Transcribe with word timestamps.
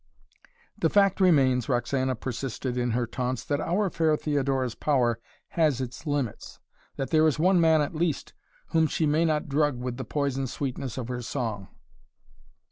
"The 0.79 0.89
fact 0.89 1.21
remains," 1.21 1.69
Roxana 1.69 2.15
persisted 2.15 2.75
in 2.75 2.89
her 2.89 3.05
taunts, 3.05 3.43
"that 3.43 3.59
our 3.61 3.87
fair 3.91 4.17
Theodora's 4.17 4.73
power 4.73 5.19
has 5.49 5.79
its 5.79 6.07
limits; 6.07 6.59
that 6.95 7.11
there 7.11 7.27
is 7.27 7.37
one 7.37 7.61
man 7.61 7.83
at 7.83 7.93
least 7.93 8.33
whom 8.69 8.87
she 8.87 9.05
may 9.05 9.25
not 9.25 9.47
drug 9.47 9.77
with 9.79 9.97
the 9.97 10.03
poison 10.03 10.47
sweetness 10.47 10.97
of 10.97 11.07
her 11.09 11.21
song." 11.21 11.67